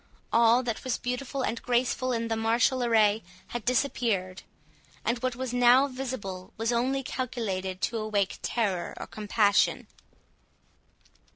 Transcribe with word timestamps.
All 0.33 0.63
that 0.63 0.83
was 0.83 0.97
beautiful 0.97 1.43
and 1.43 1.61
graceful 1.61 2.11
in 2.11 2.27
the 2.27 2.35
martial 2.35 2.83
array 2.83 3.21
had 3.49 3.63
disappeared, 3.63 4.41
and 5.05 5.19
what 5.19 5.35
was 5.35 5.53
now 5.53 5.85
visible 5.87 6.53
was 6.57 6.71
only 6.73 7.03
calculated 7.03 7.81
to 7.81 7.99
awake 7.99 8.39
terror 8.41 8.95
or 8.97 9.05
compassion. 9.05 9.85